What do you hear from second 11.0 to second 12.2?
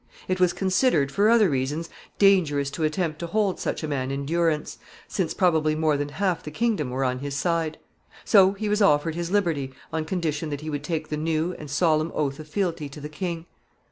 the new and solemn